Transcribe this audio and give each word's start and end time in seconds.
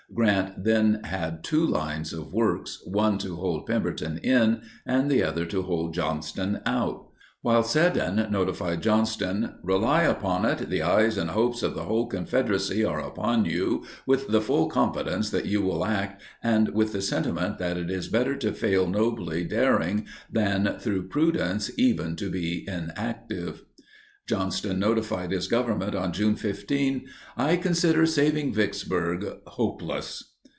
Grant 0.13 0.65
then 0.65 0.99
had 1.05 1.41
two 1.41 1.65
lines 1.65 2.11
of 2.11 2.33
works, 2.33 2.81
one 2.85 3.17
to 3.19 3.37
hold 3.37 3.65
Pemberton 3.65 4.17
in, 4.17 4.61
the 5.07 5.23
other 5.23 5.45
to 5.45 5.61
hold 5.61 5.93
Johnston 5.93 6.59
out. 6.65 7.07
While 7.41 7.63
Seddon 7.63 8.27
notified 8.29 8.83
Johnston 8.83 9.55
"Rely 9.63 10.03
upon 10.03 10.43
it, 10.43 10.69
the 10.69 10.81
eyes 10.81 11.17
and 11.17 11.29
hopes 11.29 11.63
of 11.63 11.75
the 11.75 11.85
whole 11.85 12.07
Confederacy 12.07 12.83
are 12.83 12.99
upon 12.99 13.45
you, 13.45 13.85
with 14.05 14.27
the 14.27 14.41
full 14.41 14.67
confidence 14.67 15.29
that 15.29 15.45
you 15.45 15.61
will 15.61 15.85
act, 15.85 16.21
and 16.43 16.73
with 16.75 16.91
the 16.91 17.01
sentiment 17.01 17.57
that 17.59 17.77
it 17.77 17.89
is 17.89 18.09
better 18.09 18.35
to 18.35 18.51
fail 18.51 18.87
nobly 18.89 19.45
daring, 19.45 20.05
than, 20.29 20.77
through 20.79 21.03
prudence 21.07 21.71
even, 21.77 22.17
to 22.17 22.29
be 22.29 22.67
inactive," 22.67 23.63
Johnston 24.27 24.79
notified 24.79 25.31
his 25.31 25.49
government 25.49 25.93
on 25.93 26.13
June 26.13 26.35
15 26.37 27.05
"I 27.35 27.57
consider 27.57 28.05
saving 28.05 28.53
Vicksburg 28.53 29.25
hopeless." 29.47 30.23